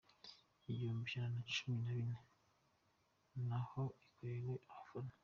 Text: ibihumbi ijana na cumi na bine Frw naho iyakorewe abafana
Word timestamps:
ibihumbi 0.69 1.05
ijana 1.09 1.29
na 1.35 1.43
cumi 1.53 1.75
na 1.83 1.91
bine 1.97 2.17
Frw 2.23 3.39
naho 3.47 3.81
iyakorewe 3.93 4.53
abafana 4.71 5.11